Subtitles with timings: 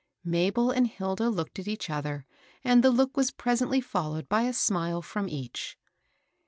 [0.25, 2.25] Mabel and Hilda looked at each other,
[2.63, 5.77] and the look was presently followed by a smile from each.